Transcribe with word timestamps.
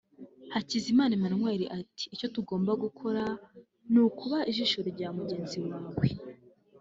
Hakizimana 0.53 1.11
Emmanuel 1.17 1.61
ati“icyo 1.79 2.27
tugomba 2.35 2.71
gukora 2.83 3.23
ni 3.91 3.99
ukuba 4.07 4.37
ijisho 4.51 4.79
rya 4.89 5.07
mugenzi 5.17 5.57
wawe 5.67 6.05